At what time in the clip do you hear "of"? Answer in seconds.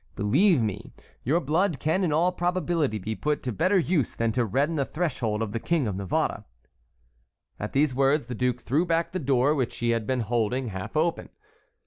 5.43-5.51, 5.87-5.95